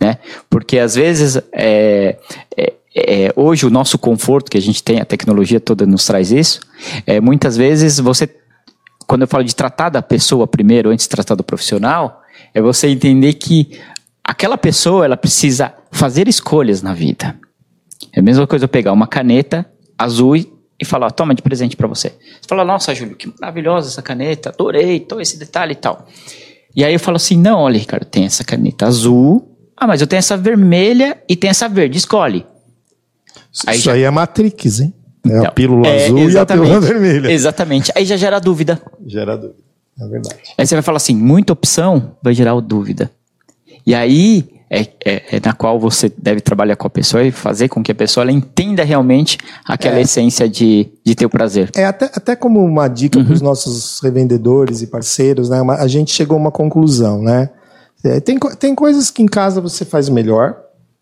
[0.00, 0.16] Né?
[0.48, 2.16] Porque às vezes, é,
[2.56, 6.32] é, é, hoje o nosso conforto que a gente tem, a tecnologia toda nos traz
[6.32, 6.60] isso,
[7.06, 8.26] é, muitas vezes você,
[9.06, 12.22] quando eu falo de tratar da pessoa primeiro, antes de tratar do profissional,
[12.54, 13.78] é você entender que
[14.24, 17.38] aquela pessoa ela precisa fazer escolhas na vida.
[18.10, 19.66] É a mesma coisa eu pegar uma caneta
[19.98, 22.08] azul e e fala, ó, toma de presente para você.
[22.08, 26.06] Você fala, nossa, Júlio, que maravilhosa essa caneta, adorei, todo esse detalhe e tal.
[26.74, 30.06] E aí eu falo assim, não, olha, Ricardo, tem essa caneta azul, ah, mas eu
[30.06, 32.46] tenho essa vermelha e tem essa verde, escolhe.
[33.66, 33.92] Aí Isso já...
[33.92, 34.94] aí é Matrix, hein?
[35.24, 37.30] É então, a pílula é, azul e a pílula vermelha.
[37.30, 37.92] Exatamente.
[37.94, 38.80] Aí já gera dúvida.
[39.06, 39.58] Gera dúvida.
[40.00, 40.36] É verdade.
[40.56, 43.10] Aí você vai falar assim, muita opção vai gerar dúvida.
[43.86, 47.68] E aí é, é, é, na qual você deve trabalhar com a pessoa e fazer
[47.68, 50.02] com que a pessoa entenda realmente aquela é.
[50.02, 51.70] essência de, de ter o prazer.
[51.74, 53.24] É até, até como uma dica uhum.
[53.24, 55.60] para os nossos revendedores e parceiros, né?
[55.76, 57.50] a gente chegou a uma conclusão, né?
[58.04, 60.56] É, tem, tem coisas que em casa você faz melhor,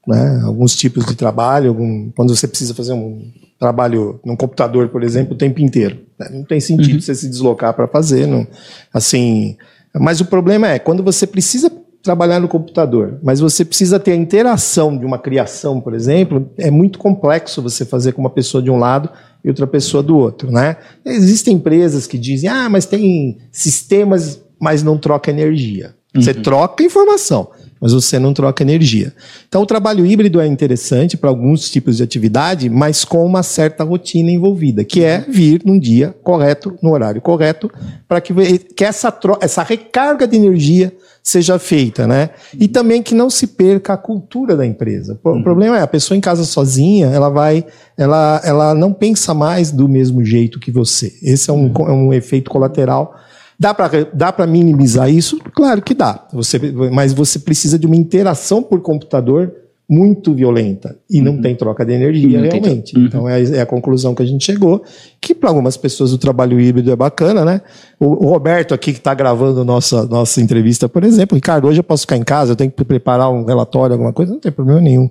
[0.06, 0.40] né?
[0.44, 5.34] Alguns tipos de trabalho, algum, quando você precisa fazer um trabalho num computador, por exemplo,
[5.34, 5.98] o tempo inteiro.
[6.18, 6.28] Né?
[6.32, 7.00] Não tem sentido uhum.
[7.00, 8.46] você se deslocar para fazer, não,
[8.92, 9.56] assim.
[9.94, 11.70] Mas o problema é quando você precisa
[12.02, 16.70] trabalhar no computador, mas você precisa ter a interação de uma criação, por exemplo, é
[16.70, 19.10] muito complexo você fazer com uma pessoa de um lado
[19.44, 20.76] e outra pessoa do outro, né?
[21.04, 25.94] Existem empresas que dizem, ah, mas tem sistemas, mas não troca energia.
[26.14, 26.42] Você uhum.
[26.42, 29.12] troca informação, mas você não troca energia.
[29.48, 33.84] Então, o trabalho híbrido é interessante para alguns tipos de atividade, mas com uma certa
[33.84, 37.70] rotina envolvida, que é vir num dia correto, no horário correto,
[38.06, 42.30] para que, que essa, essa recarga de energia seja feita, né?
[42.58, 45.18] E também que não se perca a cultura da empresa.
[45.22, 45.42] O uhum.
[45.42, 47.64] problema é a pessoa em casa sozinha, ela vai,
[47.96, 51.12] ela, ela não pensa mais do mesmo jeito que você.
[51.22, 53.14] Esse é um, é um efeito colateral
[53.58, 55.38] Dá para dá minimizar isso?
[55.52, 56.26] Claro que dá.
[56.32, 56.58] Você,
[56.92, 59.52] mas você precisa de uma interação por computador
[59.88, 60.96] muito violenta.
[61.10, 61.24] E uhum.
[61.24, 62.48] não tem troca de energia uhum.
[62.48, 62.96] realmente.
[62.96, 63.04] Uhum.
[63.06, 64.84] Então é, é, a conclusão que a gente chegou,
[65.20, 67.62] que para algumas pessoas o trabalho híbrido é bacana, né?
[67.98, 71.84] O, o Roberto aqui que está gravando nossa, nossa entrevista, por exemplo, Ricardo, hoje eu
[71.84, 74.80] posso ficar em casa, eu tenho que preparar um relatório, alguma coisa, não tem problema
[74.80, 75.08] nenhum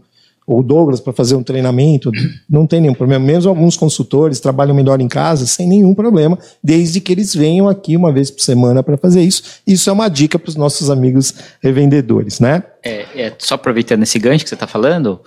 [0.47, 2.09] ou Douglas para fazer um treinamento,
[2.49, 3.23] não tem nenhum problema.
[3.23, 7.97] Mesmo alguns consultores trabalham melhor em casa sem nenhum problema, desde que eles venham aqui
[7.97, 9.43] uma vez por semana para fazer isso.
[9.67, 12.63] Isso é uma dica para os nossos amigos revendedores, né?
[12.81, 15.19] É, é, só aproveitando esse gancho que você está falando,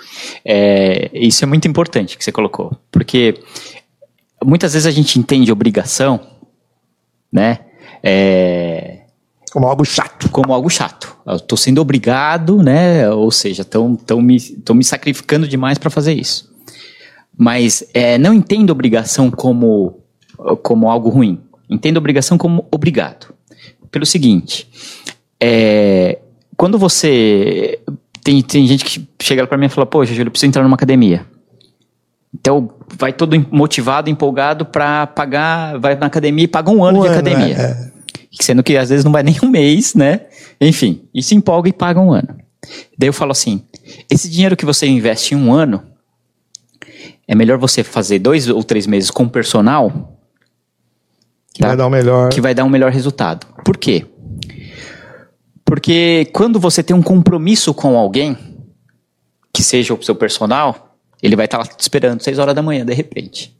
[0.42, 3.34] é, isso é muito importante que você colocou, porque
[4.42, 6.18] muitas vezes a gente entende obrigação,
[7.30, 7.58] né?
[8.02, 8.99] É,
[9.50, 10.28] como algo chato.
[10.30, 11.16] Como algo chato.
[11.26, 13.10] Eu estou sendo obrigado, né?
[13.10, 16.50] Ou seja, estão tão me, tão me sacrificando demais para fazer isso.
[17.36, 20.00] Mas é, não entendo obrigação como,
[20.62, 21.40] como algo ruim.
[21.68, 23.34] Entendo obrigação como obrigado.
[23.90, 24.68] Pelo seguinte,
[25.40, 26.18] é,
[26.56, 27.80] quando você.
[28.22, 30.74] Tem, tem gente que chega para mim e fala: Poxa, Júlio, eu preciso entrar numa
[30.74, 31.26] academia.
[32.32, 37.02] Então, vai todo motivado, empolgado para pagar, vai na academia e paga um ano um
[37.02, 37.56] de ano, academia.
[37.56, 37.99] É, é
[38.30, 40.26] sendo que às vezes não vai nem um mês, né?
[40.60, 42.38] Enfim, e se empolga e paga um ano.
[42.98, 43.64] Daí eu falo assim:
[44.08, 45.82] esse dinheiro que você investe em um ano,
[47.26, 50.18] é melhor você fazer dois ou três meses com personal.
[51.52, 51.68] Que tá?
[51.68, 52.30] vai dar um melhor.
[52.30, 53.46] Que vai dar um melhor resultado.
[53.64, 54.06] Por quê?
[55.64, 58.36] Porque quando você tem um compromisso com alguém,
[59.52, 62.84] que seja o seu personal, ele vai estar lá te esperando seis horas da manhã,
[62.84, 63.56] de repente.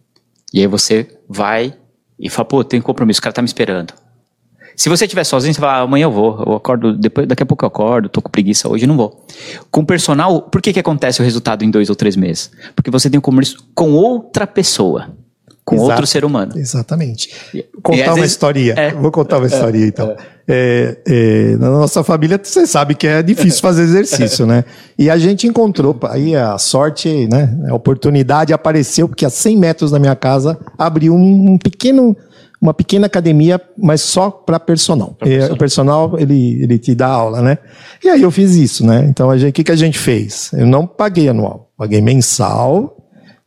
[0.52, 1.74] E aí você vai
[2.18, 3.94] e fala, pô, tem compromisso, o cara tá me esperando.
[4.76, 7.46] Se você estiver sozinho, você fala, ah, amanhã eu vou, eu acordo, depois, daqui a
[7.46, 9.26] pouco eu acordo, tô com preguiça hoje, não vou.
[9.70, 12.50] Com personal, por que, que acontece o resultado em dois ou três meses?
[12.74, 15.10] Porque você tem um compromisso com outra pessoa.
[15.64, 16.52] Com Exato, outro ser humano.
[16.56, 17.30] Exatamente.
[17.82, 18.74] Contar uma vezes, historinha.
[18.76, 20.16] É, Vou contar uma é, historinha, então.
[20.48, 24.64] É, é, na nossa família, você sabe que é difícil fazer exercício, né?
[24.98, 27.56] E a gente encontrou, aí a sorte, né?
[27.68, 32.16] A oportunidade apareceu, porque a 100 metros da minha casa abriu um, um pequeno
[32.60, 35.16] uma pequena academia, mas só para personal.
[35.18, 35.52] personal.
[35.52, 37.58] O personal, ele, ele te dá aula, né?
[38.04, 39.06] E aí eu fiz isso, né?
[39.08, 40.50] Então, o que, que a gente fez?
[40.52, 42.99] Eu não paguei anual, paguei mensal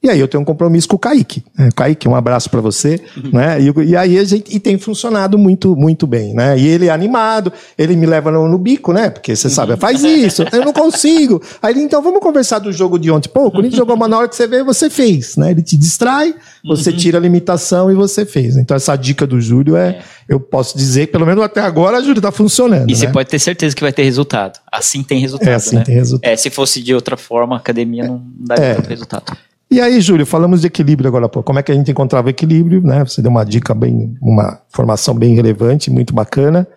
[0.03, 1.41] e aí eu tenho um compromisso com o Kaique.
[1.57, 1.69] Né?
[1.73, 2.99] Kaique, um abraço para você.
[3.17, 3.31] Uhum.
[3.33, 3.59] Né?
[3.61, 6.35] E, e, aí a gente e tem funcionado muito, muito bem.
[6.35, 6.59] Né?
[6.59, 9.09] E ele é animado, ele me leva no, no bico, né?
[9.09, 11.41] Porque você sabe, faz isso, eu não consigo.
[11.61, 13.29] Aí ele, então vamos conversar do jogo de ontem.
[13.29, 15.35] Pô, o Corinthians jogou uma na hora que você veio, você fez.
[15.35, 15.51] Né?
[15.51, 16.97] Ele te distrai, você uhum.
[16.97, 18.55] tira a limitação e você fez.
[18.57, 20.03] Então essa dica do Júlio é, é.
[20.29, 22.89] eu posso dizer, pelo menos até agora, Júlio está funcionando.
[22.89, 22.99] E né?
[22.99, 24.59] você pode ter certeza que vai ter resultado.
[24.71, 25.49] Assim tem resultado.
[25.49, 25.83] É, assim né?
[25.83, 26.29] tem resultado.
[26.29, 28.75] É, se fosse de outra forma, a academia não daria é.
[28.75, 29.37] tanto resultado.
[29.73, 31.41] E aí, Júlio, falamos de equilíbrio agora, pô.
[31.41, 33.03] Como é que a gente encontrava equilíbrio, né?
[33.03, 36.67] Você deu uma dica bem, uma formação bem relevante, muito bacana.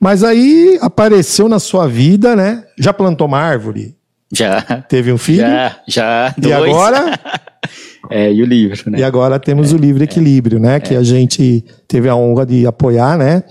[0.00, 2.64] Mas aí apareceu na sua vida, né?
[2.78, 3.94] Já plantou uma árvore?
[4.32, 4.62] Já.
[4.88, 5.42] Teve um filho?
[5.42, 6.34] Já, já.
[6.38, 6.50] Dois.
[6.50, 7.20] E agora?
[8.08, 9.00] é, e o livro, né?
[9.00, 10.76] E agora temos é, o livro Equilíbrio, né?
[10.76, 10.80] É.
[10.80, 13.42] Que a gente teve a honra de apoiar, né?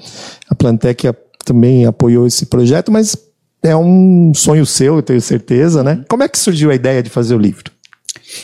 [0.49, 1.13] A Plantec
[1.45, 3.15] também apoiou esse projeto, mas
[3.61, 6.03] é um sonho seu, eu tenho certeza, né?
[6.09, 7.71] Como é que surgiu a ideia de fazer o livro?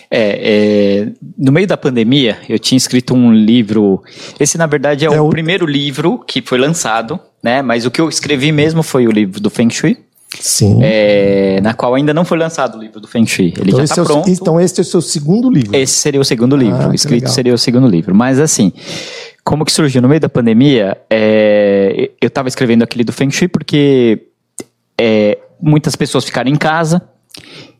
[0.09, 4.01] É, é, no meio da pandemia, eu tinha escrito um livro.
[4.39, 7.61] Esse, na verdade, é, é o, o, primeiro livro que foi lançado, né?
[7.61, 9.97] Mas o que eu escrevi mesmo foi o livro do Feng Shui.
[10.39, 10.79] Sim.
[10.81, 13.53] É, na qual ainda não foi lançado o livro do Feng Shui.
[13.57, 14.29] Ele então já está é pronto.
[14.29, 15.75] então, esse é o seu segundo livro.
[15.75, 16.89] Esse seria o segundo livro.
[16.89, 18.13] Ah, escrito seria o segundo livro.
[18.13, 18.73] Mas, assim,
[19.43, 20.01] como que surgiu?
[20.01, 24.27] No meio da pandemia, é, eu estava escrevendo aquele do Feng Shui porque
[24.99, 27.01] é, muitas pessoas ficaram em casa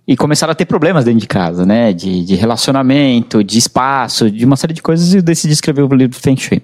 [0.07, 1.91] e começaram a ter problemas dentro de casa, né?
[1.91, 5.87] De, de relacionamento, de espaço, de uma série de coisas, e eu decidi escrever o
[5.87, 6.61] livro do Feng Shui.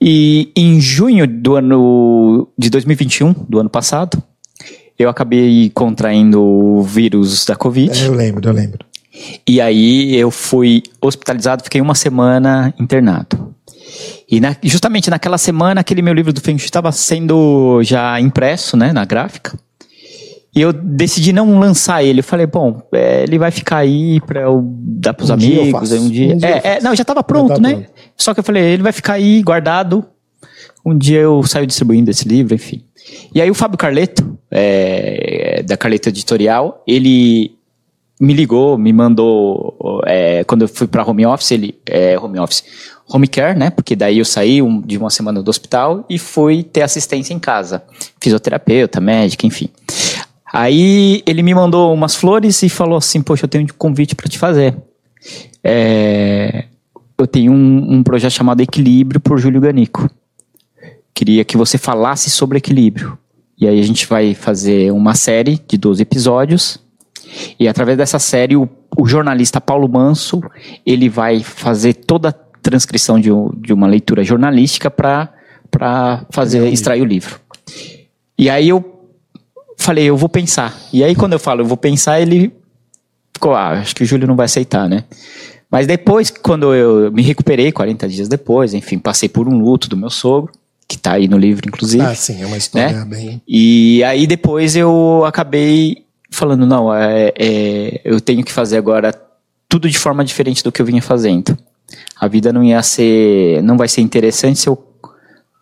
[0.00, 4.22] E em junho do ano de 2021, do ano passado,
[4.98, 8.04] eu acabei contraindo o vírus da Covid.
[8.04, 8.84] Eu lembro, eu lembro.
[9.46, 13.54] E aí eu fui hospitalizado, fiquei uma semana internado.
[14.30, 18.76] E na, justamente naquela semana, aquele meu livro do Feng Shui estava sendo já impresso,
[18.76, 19.58] né, na gráfica.
[20.54, 22.20] E eu decidi não lançar ele.
[22.20, 25.92] Eu falei, bom, é, ele vai ficar aí para eu dar pros um amigos.
[25.92, 26.34] um dia.
[26.34, 27.74] Um dia é, é, não, já estava pronto, tá né?
[27.74, 27.90] Pronto.
[28.16, 30.04] Só que eu falei, ele vai ficar aí guardado.
[30.84, 32.82] Um dia eu saio distribuindo esse livro, enfim.
[33.34, 37.56] E aí o Fábio Carleto, é, da Carleto Editorial, ele
[38.20, 42.64] me ligou, me mandou, é, quando eu fui para home office, ele, é, home office,
[43.08, 43.70] home care, né?
[43.70, 47.38] Porque daí eu saí um, de uma semana do hospital e fui ter assistência em
[47.38, 47.82] casa.
[48.20, 49.70] Fisioterapeuta, médica, enfim.
[50.52, 54.28] Aí ele me mandou umas flores e falou assim: Poxa, eu tenho um convite para
[54.28, 54.76] te fazer.
[55.62, 56.64] É,
[57.16, 60.08] eu tenho um, um, projeto chamado Equilíbrio por Júlio Ganico.
[61.14, 63.18] Queria que você falasse sobre equilíbrio.
[63.58, 66.78] E aí a gente vai fazer uma série de 12 episódios.
[67.58, 70.40] E através dessa série, o, o jornalista Paulo Manso
[70.84, 77.04] ele vai fazer toda a transcrição de, de uma leitura jornalística para fazer extrair o
[77.04, 77.38] livro.
[78.38, 78.99] E aí eu
[79.80, 80.78] falei, eu vou pensar.
[80.92, 82.52] E aí, quando eu falo, eu vou pensar, ele
[83.32, 85.04] ficou, ah, acho que o Júlio não vai aceitar, né?
[85.70, 89.96] Mas depois, quando eu me recuperei, 40 dias depois, enfim, passei por um luto do
[89.96, 90.52] meu sogro,
[90.88, 92.02] que tá aí no livro, inclusive.
[92.02, 93.04] Ah, sim, é uma história né?
[93.04, 93.42] bem.
[93.46, 99.14] E aí depois eu acabei falando, não, é, é, eu tenho que fazer agora
[99.68, 101.56] tudo de forma diferente do que eu vinha fazendo.
[102.18, 104.89] A vida não ia ser, não vai ser interessante se eu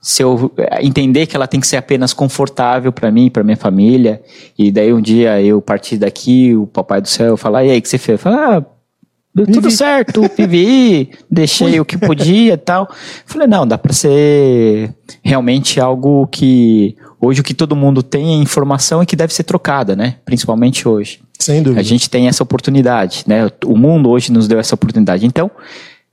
[0.00, 3.56] se eu eh, entender que ela tem que ser apenas confortável para mim, para minha
[3.56, 4.22] família,
[4.56, 7.82] e daí um dia eu partir daqui, o papai do céu falar, e aí, o
[7.82, 8.20] que você fez?
[8.20, 8.64] Falar, ah,
[9.34, 12.88] deu tudo certo, vivi, deixei o que podia e tal.
[13.26, 18.42] Falei, não, dá para ser realmente algo que hoje o que todo mundo tem é
[18.42, 20.16] informação e que deve ser trocada, né?
[20.24, 21.20] Principalmente hoje.
[21.38, 21.80] Sem dúvida.
[21.80, 23.48] A gente tem essa oportunidade, né?
[23.64, 25.26] O mundo hoje nos deu essa oportunidade.
[25.26, 25.50] Então,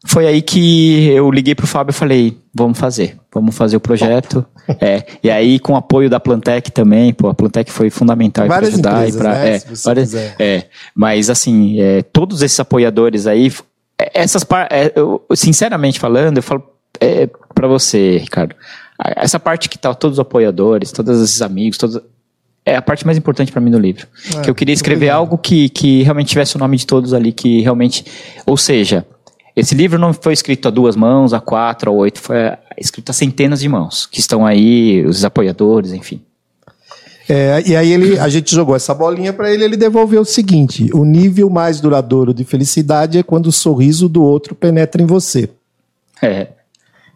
[0.05, 4.45] foi aí que eu liguei pro Fábio e falei, vamos fazer, vamos fazer o projeto.
[4.79, 8.67] é, e aí com o apoio da Plantec também, pô, a Plantec foi fundamental para
[8.67, 10.65] ajudar empresas, e para né, é, várias, é,
[10.95, 13.51] mas assim, é, todos esses apoiadores aí,
[13.99, 16.63] é, essas par, é, eu, sinceramente falando, eu falo
[17.01, 18.55] é, para você, Ricardo,
[19.17, 21.99] essa parte que tá todos os apoiadores, todos esses amigos, todos
[22.65, 24.07] é a parte mais importante para mim no livro.
[24.35, 27.31] É, que eu queria escrever algo que, que realmente tivesse o nome de todos ali,
[27.31, 28.03] que realmente,
[28.45, 29.05] ou seja,
[29.55, 32.35] esse livro não foi escrito a duas mãos, a quatro, a oito, foi
[32.77, 36.21] escrito a centenas de mãos, que estão aí, os apoiadores, enfim.
[37.27, 40.89] É, e aí ele, a gente jogou essa bolinha para ele, ele devolveu o seguinte:
[40.93, 45.49] o nível mais duradouro de felicidade é quando o sorriso do outro penetra em você.
[46.21, 46.49] É.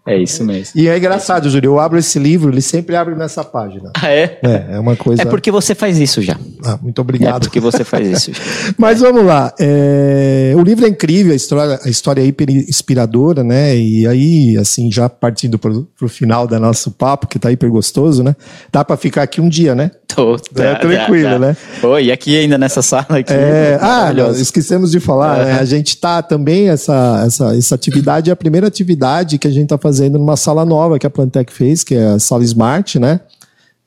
[0.07, 0.79] É isso mesmo.
[0.79, 1.69] E é engraçado, Júlio.
[1.69, 3.91] Eu abro esse livro, ele sempre abre nessa página.
[3.95, 4.39] Ah, é?
[4.41, 5.21] É, é uma coisa.
[5.21, 6.37] É porque você faz isso já.
[6.63, 7.37] Ah, muito obrigado.
[7.37, 8.39] É porque você faz isso já.
[8.77, 9.53] Mas vamos lá.
[9.59, 10.53] É...
[10.55, 13.77] O livro é incrível, a história, a história é hiper inspiradora, né?
[13.77, 18.23] E aí, assim, já partindo pro, pro final do nosso papo, que tá hiper gostoso,
[18.23, 18.35] né?
[18.71, 19.91] Dá para ficar aqui um dia, né?
[20.07, 21.57] Tô, tá, é tranquilo, tá, né?
[21.83, 23.31] Oi, e aqui ainda nessa sala aqui.
[23.31, 25.59] É, ah, esquecemos de falar, né?
[25.59, 29.67] A gente tá também, essa, essa, essa atividade é a primeira atividade que a gente
[29.67, 33.21] tá fazendo numa sala nova que a Plantec fez, que é a sala Smart, né?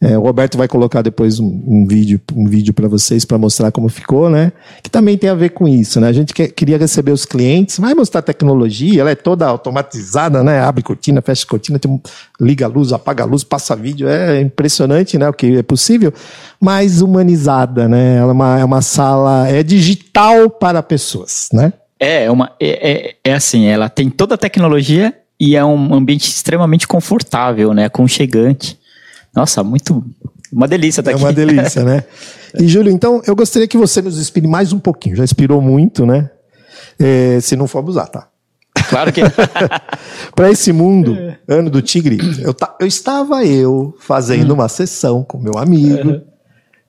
[0.02, 3.70] É, o Roberto vai colocar depois um, um vídeo, um vídeo para vocês para mostrar
[3.70, 4.50] como ficou, né?
[4.82, 6.08] Que também tem a ver com isso, né?
[6.08, 10.58] A gente quer, queria receber os clientes, vai mostrar tecnologia, ela é toda automatizada, né?
[10.58, 12.02] Abre cortina, fecha cortina, tem,
[12.40, 15.28] liga a luz, apaga a luz, passa vídeo, é impressionante, né?
[15.28, 16.12] O que é possível,
[16.60, 18.16] mas humanizada, né?
[18.16, 21.72] Ela é uma, é uma sala, é digital para pessoas, né?
[22.00, 25.92] É, é uma, é, é, é assim, ela tem toda a tecnologia e é um
[25.92, 27.86] ambiente extremamente confortável, né?
[27.86, 28.78] Aconchegante.
[29.34, 30.04] Nossa, muito.
[30.52, 31.24] Uma delícia estar tá aqui.
[31.24, 32.04] É uma delícia, né?
[32.60, 35.16] E, Júlio, então, eu gostaria que você nos inspire mais um pouquinho.
[35.16, 36.30] Já inspirou muito, né?
[36.96, 38.28] É, se não for abusar, tá?
[38.88, 39.20] Claro que.
[40.32, 44.58] Para esse mundo, ano do tigre, eu, ta, eu estava eu fazendo uhum.
[44.58, 46.20] uma sessão com meu amigo.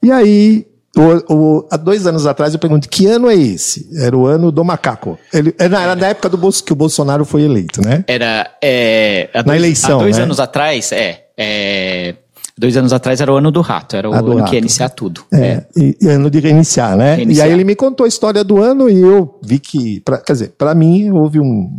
[0.04, 3.90] E aí O, o, há dois anos atrás eu pergunto que ano é esse?
[3.98, 5.18] Era o ano do macaco.
[5.34, 8.04] Ele, era, era na época do Bolso, que o Bolsonaro foi eleito, né?
[8.08, 8.52] Era.
[8.62, 10.24] É, há Na dois, eleição, Há dois né?
[10.24, 12.16] anos atrás, é, é,
[12.56, 14.50] Dois anos atrás era o ano do rato, era o ano rato.
[14.50, 15.24] que ia iniciar tudo.
[15.34, 17.16] É, E, e ano de reiniciar, né?
[17.16, 17.48] Reiniciar.
[17.48, 20.34] E aí ele me contou a história do ano e eu vi que, pra, quer
[20.34, 21.72] dizer, para mim houve um,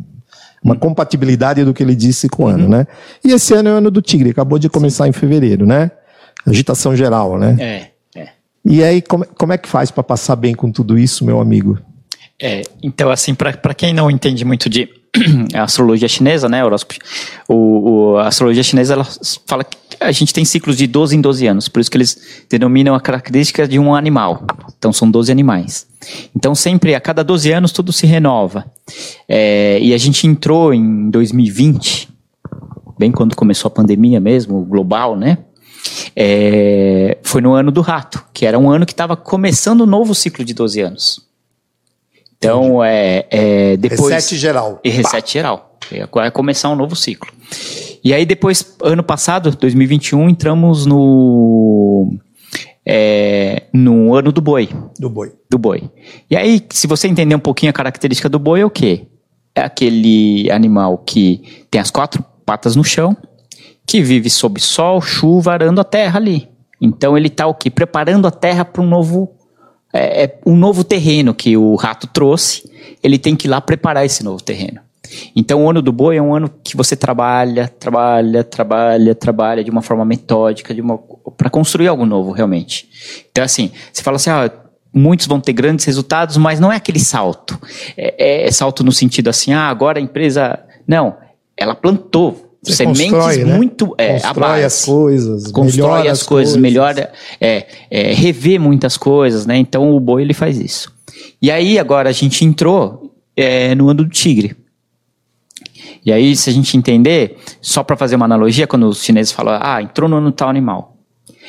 [0.62, 2.88] uma compatibilidade do que ele disse com o ano, né?
[3.24, 5.92] E esse ano é o ano do tigre, acabou de começar em fevereiro, né?
[6.44, 7.56] Agitação geral, né?
[7.60, 7.90] É, é.
[8.64, 11.78] E aí, como, como é que faz para passar bem com tudo isso, meu amigo?
[12.40, 14.88] É, então, assim, para quem não entende muito de
[15.54, 16.98] astrologia chinesa, né, horóscopo,
[17.48, 17.54] o,
[18.14, 19.06] o- a astrologia chinesa ela
[19.46, 22.44] fala que a gente tem ciclos de 12 em 12 anos, por isso que eles
[22.50, 24.44] denominam a característica de um animal.
[24.76, 25.86] Então, são 12 animais.
[26.34, 28.64] Então, sempre, a cada 12 anos, tudo se renova.
[29.28, 32.08] É, e a gente entrou em 2020,
[32.98, 35.38] bem quando começou a pandemia mesmo, global, né?
[36.16, 40.14] É, foi no ano do rato, que era um ano que estava começando o novo
[40.14, 41.20] ciclo de 12 anos.
[42.36, 44.12] Então, é, é, depois...
[44.14, 44.80] Reset geral.
[44.84, 45.78] E reset geral.
[46.12, 47.32] Vai começar um novo ciclo.
[48.02, 52.14] E aí depois, ano passado, 2021, entramos no...
[52.86, 54.68] É, no ano do boi
[54.98, 55.32] Do boi.
[55.48, 55.90] do boi.
[56.30, 59.06] E aí, se você entender um pouquinho a característica do boi, é o quê?
[59.54, 63.16] É aquele animal que tem as quatro patas no chão,
[63.86, 66.48] que vive sob sol, chuva, arando a terra ali.
[66.80, 67.70] Então ele está o quê?
[67.70, 69.32] Preparando a terra para um novo,
[69.92, 72.70] é, é, um novo terreno que o rato trouxe.
[73.02, 74.80] Ele tem que ir lá preparar esse novo terreno.
[75.36, 79.70] Então o ano do boi é um ano que você trabalha, trabalha, trabalha, trabalha de
[79.70, 80.98] uma forma metódica, de uma
[81.36, 82.88] para construir algo novo realmente.
[83.30, 84.50] Então assim, você fala assim, ah,
[84.92, 87.58] muitos vão ter grandes resultados, mas não é aquele salto.
[87.96, 90.58] É, é salto no sentido assim, ah, agora a empresa.
[90.86, 91.16] Não,
[91.56, 93.56] ela plantou Você sementes constrói, né?
[93.56, 93.94] muito.
[93.98, 94.64] É, a Constrói base.
[94.64, 99.56] as coisas, Constrói melhora as coisas, melhora, é, é, revê muitas coisas, né?
[99.56, 100.92] Então o boi ele faz isso.
[101.40, 104.56] E aí agora a gente entrou é, no ano do tigre.
[106.04, 109.58] E aí, se a gente entender, só para fazer uma analogia, quando os chineses falam,
[109.60, 110.98] ah, entrou no ano tal animal.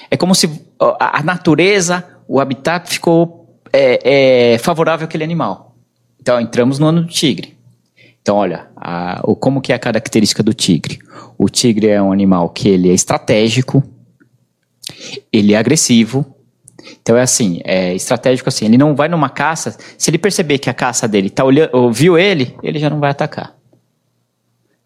[0.09, 0.49] É como se
[0.79, 5.75] a natureza, o habitat ficou é, é, favorável àquele animal.
[6.21, 7.54] Então, entramos no ano do tigre.
[8.25, 10.97] Então, olha, a- o, como que é a característica do tigre?
[11.37, 13.83] O tigre é um animal que ele é estratégico,
[15.31, 16.25] ele é agressivo.
[17.03, 20.71] Então é assim, é estratégico assim, ele não vai numa caça, se ele perceber que
[20.71, 23.55] a caça dele tá olhando, ouviu ele, ele já não vai atacar.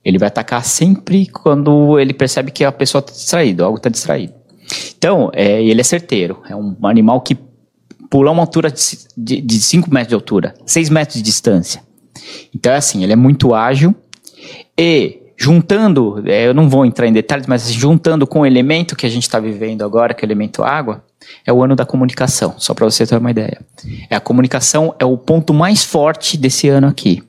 [0.04, 4.34] Ele vai atacar sempre quando ele percebe que a pessoa está distraída, algo está distraído.
[4.98, 6.44] Então, é, ele é certeiro.
[6.50, 7.38] É um animal que
[8.10, 8.70] pula uma altura
[9.16, 11.88] de 5 metros de altura, 6 metros de distância.
[12.54, 13.96] Então, é assim, ele é muito ágil
[14.78, 19.06] e juntando, é, eu não vou entrar em detalhes, mas juntando com o elemento que
[19.06, 21.04] a gente está vivendo agora, que é o elemento água,
[21.46, 23.62] é o ano da comunicação, só para você ter uma ideia.
[24.10, 27.24] É, a comunicação é o ponto mais forte desse ano aqui.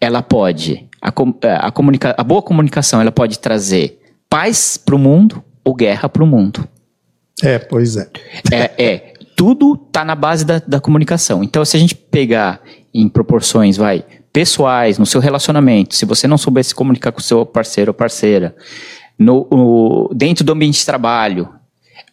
[0.00, 4.00] Ela pode, a, é, a, comunica, a boa comunicação, ela pode trazer
[4.30, 6.66] paz para o mundo ou guerra para o mundo.
[7.42, 8.08] É, pois é.
[8.50, 11.42] É, é, tudo tá na base da, da comunicação.
[11.44, 12.62] Então, se a gente pegar
[12.94, 17.22] em proporções, vai, pessoais, no seu relacionamento, se você não souber se comunicar com o
[17.22, 18.56] seu parceiro ou parceira,
[19.18, 21.48] no, o- dentro do ambiente de trabalho,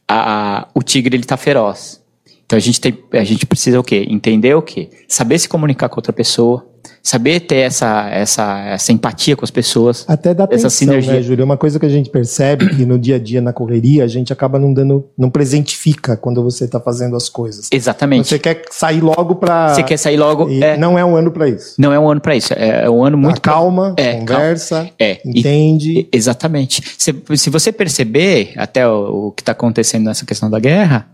[0.08, 2.02] a- o tigre ele tá feroz.
[2.46, 4.06] Então a gente, tem, a gente precisa o quê?
[4.10, 4.90] Entender o quê?
[5.08, 6.68] Saber se comunicar com outra pessoa,
[7.02, 10.06] saber ter essa, essa, essa empatia com as pessoas.
[10.08, 11.14] Até dá Essa atenção, sinergia.
[11.14, 11.42] né, Júlio?
[11.42, 14.08] É uma coisa que a gente percebe que no dia a dia, na correria, a
[14.08, 17.68] gente acaba não dando, não presentifica quando você está fazendo as coisas.
[17.72, 18.28] Exatamente.
[18.28, 19.74] Você quer sair logo para.
[19.74, 20.50] Você quer sair logo.
[20.50, 20.90] É, não.
[20.90, 21.76] Não é um ano para isso.
[21.80, 22.52] é um ano para isso.
[22.54, 23.40] É, é um ano muito.
[23.42, 26.00] Calma, É, conversa, É, e- entende.
[26.00, 26.82] e- exatamente.
[26.98, 31.08] Se, se você perceber até o, o que está acontecendo nessa questão da guerra,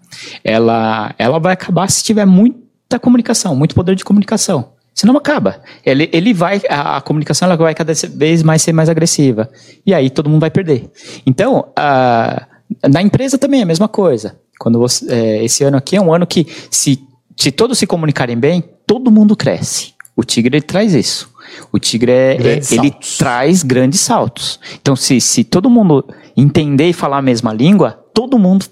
[0.44, 4.70] ela, ela vai acabar se tiver muita comunicação, muito poder de comunicação.
[4.96, 5.62] Senão acaba.
[5.86, 9.50] Ele, ele vai, a, a comunicação ela vai cada vez mais ser mais agressiva.
[9.86, 10.90] E aí todo mundo vai perder.
[11.26, 12.48] Então, a-
[12.90, 14.38] na empresa também é a mesma coisa.
[14.58, 17.04] Quando você, é, esse ano aqui é um ano que, se,
[17.36, 19.94] se todos se comunicarem bem, todo mundo cresce.
[20.16, 21.30] O tigre ele traz isso.
[21.74, 23.18] O tigre é, é- ele saltos.
[23.18, 24.60] traz grandes saltos.
[24.82, 28.66] Então, se, se todo mundo entender e falar a mesma língua, todo mundo,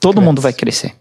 [0.00, 0.26] todo Cresce.
[0.26, 0.94] mundo vai crescer.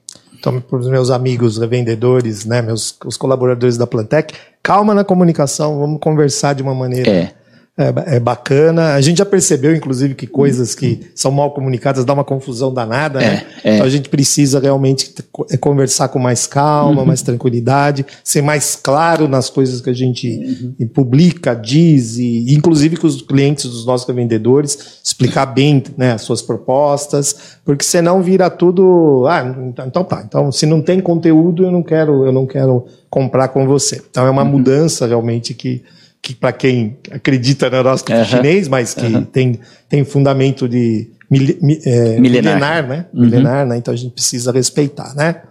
[0.45, 5.79] Então, para os meus amigos revendedores, né, meus os colaboradores da Plantec, calma na comunicação,
[5.79, 7.33] vamos conversar de uma maneira É.
[7.77, 8.93] é, é, bacana.
[8.93, 13.19] A gente já percebeu, inclusive, que coisas que são mal comunicadas dá uma confusão danada,
[13.19, 13.45] né?
[13.63, 13.75] É, é.
[13.75, 15.13] Então a gente precisa realmente
[15.51, 17.07] é, conversar com mais calma, uhum.
[17.07, 20.87] mais tranquilidade, ser mais claro nas coisas que a gente uhum.
[20.87, 26.41] publica, diz, e inclusive com os clientes dos nossos vendedores, explicar bem né, as suas
[26.41, 29.25] propostas, porque senão vira tudo.
[29.27, 30.23] Ah, então, então tá.
[30.25, 34.01] Então, se não tem conteúdo, eu não quero, eu não quero comprar com você.
[34.09, 34.49] Então é uma uhum.
[34.49, 35.83] mudança realmente que
[36.25, 38.25] que para quem acredita no horóscopo uhum.
[38.25, 39.23] chinês, mas que uhum.
[39.23, 41.55] tem, tem fundamento de mil,
[41.85, 42.55] é, milenar.
[42.55, 42.87] milenar.
[42.87, 43.05] né?
[43.13, 43.21] Uhum.
[43.21, 43.77] Milenar, né?
[43.77, 45.43] Então a gente precisa respeitar, né?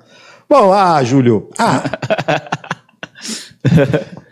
[0.50, 1.48] Bom, ah, Júlio.
[1.56, 1.80] Ah.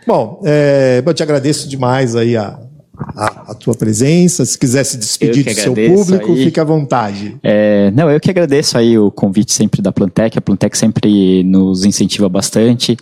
[0.05, 2.59] Bom, é, eu te agradeço demais aí a,
[3.15, 4.45] a, a, tua presença.
[4.45, 6.45] Se quiser se despedir do seu público, aí.
[6.45, 7.37] fique à vontade.
[7.43, 10.37] É, não, eu que agradeço aí o convite sempre da Plantec.
[10.37, 12.97] A Plantec sempre nos incentiva bastante.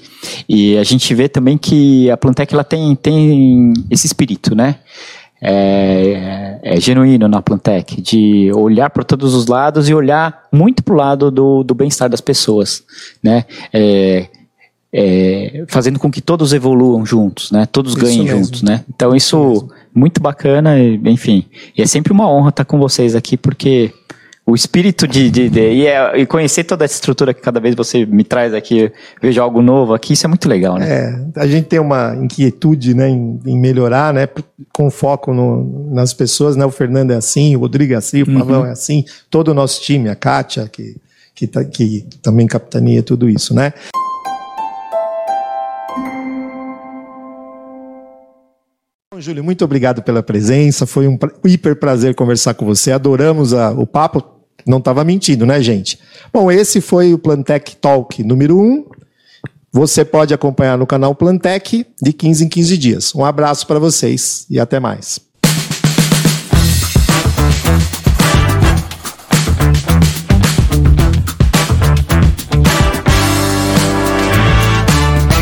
[0.47, 4.75] E a gente vê também que a Plantec ela tem, tem esse espírito, né?
[5.43, 10.93] É, é, genuíno na Plantec, de olhar para todos os lados e olhar muito para
[10.93, 12.83] o lado do, do bem-estar das pessoas,
[13.23, 13.45] né?
[13.73, 14.27] É,
[14.93, 17.65] é, fazendo com que todos evoluam juntos, né?
[17.65, 18.43] Todos isso ganhem mesmo.
[18.43, 18.83] juntos, né?
[18.93, 21.45] Então isso, isso muito bacana, enfim.
[21.77, 23.93] E é sempre uma honra estar com vocês aqui, porque
[24.45, 27.75] o espírito de, de, de e, é, e, conhecer toda essa estrutura que cada vez
[27.75, 31.31] você me traz aqui, vejo algo novo aqui, isso é muito legal, né?
[31.35, 34.27] É, a gente tem uma inquietude, né, em, em melhorar, né,
[34.73, 36.65] com foco no, nas pessoas, né?
[36.65, 38.65] O Fernando é assim, o Rodrigo é assim, o Pavão uhum.
[38.65, 40.97] é assim, todo o nosso time, a Kátia, que,
[41.35, 43.71] que, tá, que também capitania tudo isso, né?
[49.21, 50.87] Júlio, muito obrigado pela presença.
[50.87, 52.91] Foi um hiper prazer conversar com você.
[52.91, 54.23] Adoramos a, o papo.
[54.65, 55.99] Não estava mentindo, né, gente?
[56.33, 58.61] Bom, esse foi o Plantec Talk número 1.
[58.61, 58.85] Um.
[59.71, 63.15] Você pode acompanhar no canal Plantec de 15 em 15 dias.
[63.15, 65.21] Um abraço para vocês e até mais.